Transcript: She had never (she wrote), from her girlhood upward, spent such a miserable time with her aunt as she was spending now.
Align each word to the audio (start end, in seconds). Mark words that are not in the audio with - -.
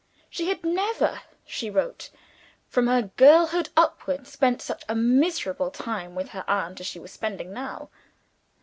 She 0.31 0.47
had 0.49 0.63
never 0.63 1.21
(she 1.45 1.69
wrote), 1.69 2.09
from 2.67 2.87
her 2.87 3.11
girlhood 3.17 3.69
upward, 3.77 4.25
spent 4.25 4.59
such 4.59 4.81
a 4.89 4.95
miserable 4.95 5.69
time 5.69 6.15
with 6.15 6.29
her 6.29 6.43
aunt 6.49 6.79
as 6.79 6.87
she 6.87 6.97
was 6.99 7.11
spending 7.11 7.53
now. 7.53 7.91